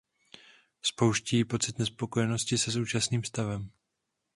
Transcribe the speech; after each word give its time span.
Spouští 0.81 1.37
ji 1.37 1.45
pocit 1.45 1.79
nespokojenosti 1.79 2.57
se 2.57 2.71
současným 2.71 3.23
stavem. 3.23 3.71